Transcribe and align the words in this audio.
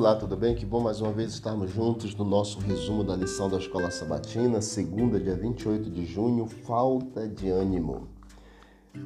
Olá, 0.00 0.16
tudo 0.16 0.34
bem? 0.34 0.54
Que 0.54 0.64
bom 0.64 0.80
mais 0.80 1.02
uma 1.02 1.12
vez 1.12 1.34
estarmos 1.34 1.70
juntos 1.70 2.14
no 2.14 2.24
nosso 2.24 2.58
resumo 2.58 3.04
da 3.04 3.14
lição 3.14 3.50
da 3.50 3.58
Escola 3.58 3.90
Sabatina, 3.90 4.62
segunda, 4.62 5.20
dia 5.20 5.36
28 5.36 5.90
de 5.90 6.06
junho, 6.06 6.46
falta 6.46 7.28
de 7.28 7.50
ânimo. 7.50 8.08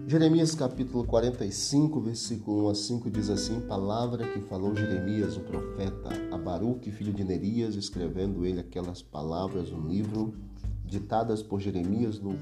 Jeremias 0.07 0.55
capítulo 0.55 1.03
45, 1.05 2.01
versículo 2.01 2.67
1 2.67 2.69
a 2.69 2.75
5 2.77 3.11
diz 3.11 3.29
assim: 3.29 3.61
Palavra 3.63 4.25
que 4.29 4.41
falou 4.43 4.73
Jeremias, 4.73 5.37
o 5.37 5.41
profeta, 5.41 6.11
a 6.31 6.39
Baruque, 6.39 6.93
filho 6.93 7.13
de 7.13 7.25
Nerias, 7.25 7.75
escrevendo 7.75 8.47
ele 8.47 8.61
aquelas 8.61 9.03
palavras 9.03 9.73
no 9.73 9.89
livro, 9.89 10.33
ditadas 10.85 11.43
por 11.43 11.59
Jeremias 11.59 12.21
no 12.21 12.39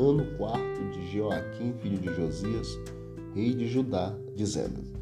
ano 0.00 0.24
quarto 0.38 0.90
de 0.92 1.12
Joaquim, 1.12 1.72
filho 1.72 1.98
de 1.98 2.14
Josias, 2.14 2.68
rei 3.34 3.52
de 3.52 3.66
Judá, 3.66 4.14
dizendo: 4.36 4.95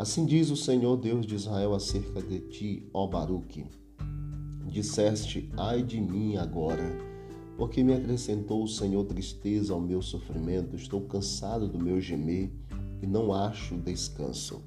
Assim 0.00 0.24
diz 0.24 0.50
o 0.50 0.56
Senhor 0.56 0.96
Deus 0.96 1.26
de 1.26 1.34
Israel 1.34 1.74
acerca 1.74 2.22
de 2.22 2.40
ti, 2.40 2.88
ó 2.90 3.06
Baruque. 3.06 3.66
Disseste, 4.66 5.52
ai 5.58 5.82
de 5.82 6.00
mim 6.00 6.38
agora, 6.38 6.90
porque 7.58 7.84
me 7.84 7.92
acrescentou 7.92 8.62
o 8.62 8.66
Senhor 8.66 9.04
tristeza 9.04 9.74
ao 9.74 9.80
meu 9.80 10.00
sofrimento, 10.00 10.74
estou 10.74 11.02
cansado 11.02 11.68
do 11.68 11.78
meu 11.78 12.00
gemer 12.00 12.50
e 13.02 13.06
não 13.06 13.30
acho 13.30 13.76
descanso. 13.76 14.62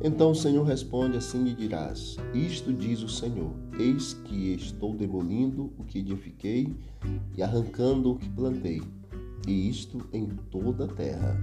Então 0.00 0.30
o 0.30 0.36
Senhor 0.36 0.62
responde 0.62 1.16
assim 1.16 1.48
e 1.48 1.54
dirás: 1.54 2.16
Isto 2.32 2.72
diz 2.72 3.02
o 3.02 3.08
Senhor: 3.08 3.52
Eis 3.76 4.12
que 4.12 4.54
estou 4.54 4.94
demolindo 4.94 5.72
o 5.78 5.82
que 5.82 5.98
edifiquei 5.98 6.72
e 7.36 7.42
arrancando 7.42 8.12
o 8.12 8.16
que 8.16 8.28
plantei, 8.28 8.80
e 9.48 9.68
isto 9.68 9.98
em 10.12 10.28
toda 10.48 10.84
a 10.84 10.88
terra. 10.94 11.36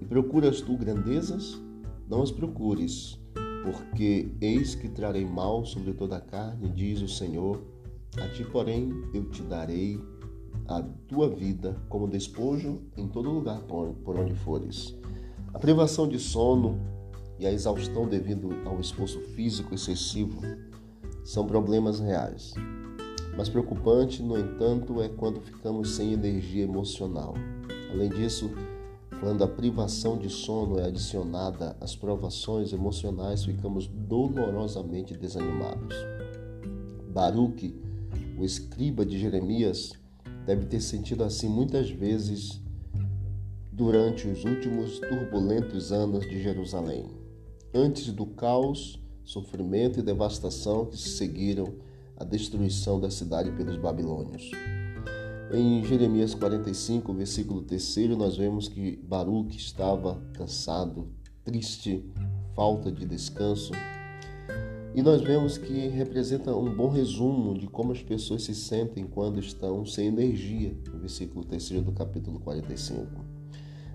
E 0.00 0.04
procuras 0.06 0.62
tu 0.62 0.78
grandezas? 0.78 1.62
Não 2.08 2.22
as 2.22 2.30
procures, 2.30 3.18
porque 3.64 4.28
eis 4.40 4.74
que 4.74 4.88
trarei 4.88 5.24
mal 5.24 5.64
sobre 5.64 5.92
toda 5.94 6.16
a 6.16 6.20
carne, 6.20 6.68
diz 6.68 7.00
o 7.00 7.08
Senhor. 7.08 7.62
A 8.16 8.28
ti, 8.28 8.44
porém, 8.44 8.90
eu 9.12 9.24
te 9.30 9.42
darei 9.42 9.98
a 10.68 10.82
tua 11.08 11.28
vida 11.28 11.76
como 11.88 12.08
despojo 12.08 12.80
em 12.96 13.08
todo 13.08 13.30
lugar 13.30 13.60
por 13.62 14.18
onde 14.18 14.34
fores. 14.34 14.94
A 15.52 15.58
privação 15.58 16.06
de 16.06 16.18
sono 16.18 16.78
e 17.38 17.46
a 17.46 17.52
exaustão 17.52 18.06
devido 18.06 18.50
ao 18.64 18.80
esforço 18.80 19.20
físico 19.34 19.74
excessivo 19.74 20.40
são 21.24 21.46
problemas 21.46 22.00
reais. 22.00 22.54
Mas 23.36 23.48
preocupante, 23.48 24.22
no 24.22 24.38
entanto, 24.38 25.00
é 25.00 25.08
quando 25.08 25.40
ficamos 25.40 25.90
sem 25.96 26.12
energia 26.12 26.64
emocional. 26.64 27.34
Além 27.92 28.08
disso, 28.08 28.50
quando 29.20 29.42
a 29.44 29.48
privação 29.48 30.18
de 30.18 30.28
sono 30.28 30.78
é 30.78 30.84
adicionada 30.84 31.76
às 31.80 31.94
provações 31.94 32.72
emocionais, 32.72 33.44
ficamos 33.44 33.86
dolorosamente 33.86 35.16
desanimados. 35.16 35.94
Baruque, 37.12 37.74
o 38.38 38.44
escriba 38.44 39.04
de 39.04 39.18
Jeremias, 39.18 39.92
deve 40.44 40.66
ter 40.66 40.80
sentido 40.80 41.24
assim 41.24 41.48
muitas 41.48 41.90
vezes 41.90 42.60
durante 43.72 44.28
os 44.28 44.44
últimos 44.44 44.98
turbulentos 45.00 45.90
anos 45.90 46.28
de 46.28 46.42
Jerusalém, 46.42 47.06
antes 47.74 48.12
do 48.12 48.26
caos, 48.26 49.00
sofrimento 49.24 49.98
e 49.98 50.02
devastação 50.02 50.86
que 50.86 50.98
seguiram 50.98 51.74
a 52.16 52.24
destruição 52.24 53.00
da 53.00 53.10
cidade 53.10 53.50
pelos 53.52 53.76
babilônios. 53.76 54.50
Em 55.52 55.84
Jeremias 55.84 56.34
45, 56.34 57.12
versículo 57.12 57.62
3, 57.62 58.16
nós 58.16 58.36
vemos 58.36 58.66
que 58.66 58.96
Baruque 58.96 59.56
estava 59.56 60.20
cansado, 60.32 61.08
triste, 61.44 62.02
falta 62.56 62.90
de 62.90 63.04
descanso. 63.04 63.72
E 64.94 65.02
nós 65.02 65.20
vemos 65.20 65.58
que 65.58 65.88
representa 65.88 66.56
um 66.56 66.74
bom 66.74 66.88
resumo 66.88 67.58
de 67.58 67.66
como 67.66 67.92
as 67.92 68.02
pessoas 68.02 68.44
se 68.44 68.54
sentem 68.54 69.04
quando 69.04 69.38
estão 69.38 69.84
sem 69.84 70.06
energia, 70.06 70.76
no 70.92 70.98
versículo 70.98 71.44
3 71.44 71.82
do 71.82 71.92
capítulo 71.92 72.40
45. 72.40 73.06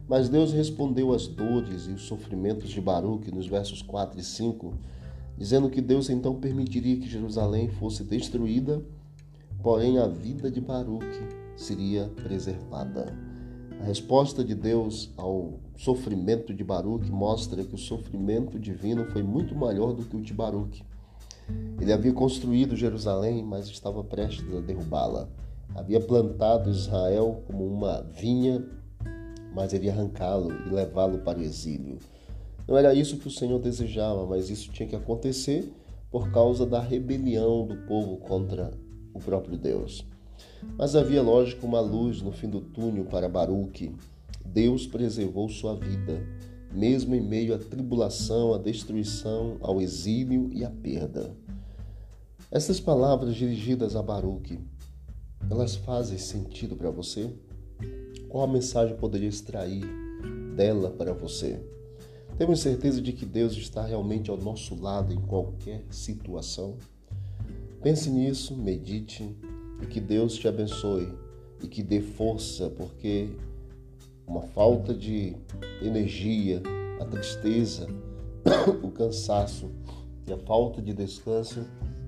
Mas 0.07 0.29
Deus 0.29 0.53
respondeu 0.53 1.13
às 1.13 1.27
dores 1.27 1.87
e 1.87 1.91
os 1.91 2.03
sofrimentos 2.03 2.69
de 2.69 2.79
Baruque 2.79 3.31
nos 3.31 3.47
versos 3.47 3.81
4 3.81 4.19
e 4.19 4.23
5, 4.23 4.73
dizendo 5.37 5.69
que 5.69 5.81
Deus 5.81 6.09
então 6.09 6.35
permitiria 6.35 6.97
que 6.97 7.09
Jerusalém 7.09 7.69
fosse 7.69 8.03
destruída, 8.03 8.83
porém 9.61 9.97
a 9.97 10.07
vida 10.07 10.49
de 10.49 10.61
Baruque 10.61 11.19
seria 11.55 12.09
preservada. 12.23 13.13
A 13.81 13.83
resposta 13.83 14.43
de 14.43 14.55
Deus 14.55 15.11
ao 15.17 15.59
sofrimento 15.77 16.53
de 16.53 16.63
Baruque 16.63 17.11
mostra 17.11 17.63
que 17.63 17.75
o 17.75 17.77
sofrimento 17.77 18.59
divino 18.59 19.05
foi 19.05 19.23
muito 19.23 19.55
maior 19.55 19.93
do 19.93 20.03
que 20.03 20.17
o 20.17 20.21
de 20.21 20.33
Baruque. 20.33 20.83
Ele 21.79 21.91
havia 21.91 22.13
construído 22.13 22.75
Jerusalém, 22.75 23.43
mas 23.43 23.67
estava 23.67 24.03
prestes 24.03 24.53
a 24.55 24.59
derrubá-la. 24.59 25.29
Havia 25.75 25.99
plantado 25.99 26.69
Israel 26.69 27.43
como 27.47 27.65
uma 27.65 28.01
vinha, 28.01 28.65
mas 29.55 29.73
ele 29.73 29.85
ia 29.85 29.93
arrancá-lo 29.93 30.51
e 30.51 30.69
levá-lo 30.69 31.19
para 31.19 31.39
o 31.39 31.41
exílio. 31.41 31.97
Não 32.67 32.77
era 32.77 32.93
isso 32.93 33.17
que 33.17 33.27
o 33.27 33.31
Senhor 33.31 33.59
desejava, 33.59 34.25
mas 34.25 34.49
isso 34.49 34.71
tinha 34.71 34.87
que 34.87 34.95
acontecer 34.95 35.73
por 36.11 36.31
causa 36.31 36.65
da 36.65 36.79
rebelião 36.79 37.65
do 37.65 37.77
povo 37.87 38.17
contra 38.17 38.73
o 39.13 39.19
próprio 39.19 39.57
Deus. 39.57 40.05
Mas 40.77 40.95
havia, 40.95 41.21
lógico, 41.21 41.65
uma 41.65 41.79
luz 41.79 42.21
no 42.21 42.31
fim 42.31 42.49
do 42.49 42.61
túnel 42.61 43.05
para 43.05 43.29
Baruque. 43.29 43.95
Deus 44.45 44.87
preservou 44.87 45.49
sua 45.49 45.75
vida, 45.75 46.25
mesmo 46.71 47.15
em 47.15 47.21
meio 47.21 47.53
à 47.53 47.57
tribulação, 47.57 48.53
à 48.53 48.57
destruição, 48.57 49.57
ao 49.61 49.81
exílio 49.81 50.49
e 50.51 50.63
à 50.63 50.69
perda. 50.69 51.35
Essas 52.51 52.79
palavras 52.79 53.35
dirigidas 53.35 53.95
a 53.95 54.01
Baruque, 54.01 54.59
elas 55.49 55.75
fazem 55.75 56.17
sentido 56.17 56.75
para 56.75 56.89
você? 56.89 57.29
Qual 58.27 58.43
a 58.43 58.47
mensagem 58.47 58.95
poderia 58.97 59.29
extrair 59.29 59.83
dela 60.55 60.91
para 60.91 61.13
você? 61.13 61.59
Temos 62.37 62.61
certeza 62.61 63.01
de 63.01 63.11
que 63.11 63.25
Deus 63.25 63.53
está 63.53 63.85
realmente 63.85 64.29
ao 64.29 64.37
nosso 64.37 64.73
lado 64.79 65.13
em 65.13 65.19
qualquer 65.21 65.83
situação? 65.91 66.77
Pense 67.81 68.09
nisso, 68.09 68.57
medite 68.57 69.37
e 69.81 69.85
que 69.85 70.01
Deus 70.01 70.35
te 70.35 70.47
abençoe 70.47 71.07
e 71.63 71.67
que 71.67 71.81
dê 71.81 72.01
força, 72.01 72.69
porque 72.69 73.29
uma 74.27 74.41
falta 74.41 74.93
de 74.93 75.35
energia, 75.81 76.61
a 76.99 77.05
tristeza, 77.05 77.87
o 78.83 78.91
cansaço 78.91 79.71
e 80.27 80.33
a 80.33 80.37
falta 80.37 80.81
de 80.81 80.93
descanso 80.93 81.65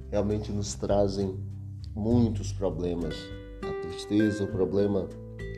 realmente 0.09 0.51
nos 0.51 0.75
trazem 0.75 1.39
muitos 1.95 2.51
problemas. 2.51 3.15
A 3.61 3.87
tristeza, 3.87 4.43
o 4.43 4.47
problema 4.47 5.07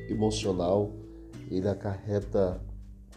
emocional, 0.10 0.92
ele 1.50 1.68
acarreta 1.68 2.62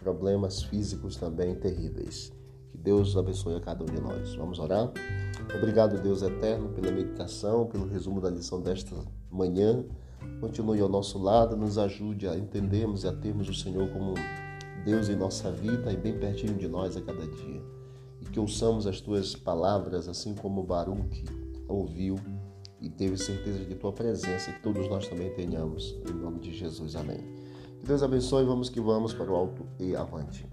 problemas 0.01 0.63
físicos 0.63 1.15
também 1.15 1.55
terríveis. 1.55 2.31
Que 2.71 2.77
Deus 2.77 3.15
abençoe 3.15 3.55
a 3.55 3.61
cada 3.61 3.83
um 3.83 3.87
de 3.87 4.01
nós. 4.01 4.35
Vamos 4.35 4.59
orar? 4.59 4.91
Obrigado, 5.55 6.01
Deus 6.01 6.21
eterno, 6.21 6.69
pela 6.69 6.91
meditação, 6.91 7.65
pelo 7.65 7.87
resumo 7.87 8.19
da 8.19 8.29
lição 8.29 8.61
desta 8.61 8.95
manhã. 9.31 9.83
Continue 10.39 10.81
ao 10.81 10.89
nosso 10.89 11.17
lado, 11.17 11.55
nos 11.55 11.77
ajude 11.77 12.27
a 12.27 12.37
entendermos 12.37 13.03
e 13.03 13.07
a 13.07 13.13
termos 13.13 13.47
o 13.47 13.53
Senhor 13.53 13.89
como 13.89 14.13
Deus 14.83 15.09
em 15.09 15.15
nossa 15.15 15.51
vida 15.51 15.91
e 15.91 15.97
bem 15.97 16.17
pertinho 16.17 16.55
de 16.55 16.67
nós 16.67 16.95
a 16.95 17.01
cada 17.01 17.25
dia. 17.25 17.61
E 18.21 18.25
que 18.25 18.39
ouçamos 18.39 18.85
as 18.87 18.99
tuas 18.99 19.35
palavras, 19.35 20.07
assim 20.07 20.33
como 20.33 20.63
Baruque 20.63 21.25
ouviu 21.67 22.15
e 22.79 22.89
teve 22.89 23.17
certeza 23.17 23.65
de 23.65 23.75
tua 23.75 23.91
presença, 23.91 24.51
que 24.51 24.61
todos 24.61 24.87
nós 24.87 25.07
também 25.07 25.33
tenhamos. 25.33 25.97
Em 26.09 26.13
nome 26.13 26.39
de 26.39 26.53
Jesus, 26.53 26.95
amém. 26.95 27.19
Que 27.79 27.85
Deus 27.85 28.03
abençoe, 28.03 28.45
vamos 28.45 28.69
que 28.69 28.79
vamos 28.79 29.13
para 29.13 29.31
o 29.31 29.35
alto 29.35 29.65
e 29.79 29.95
avante. 29.95 30.47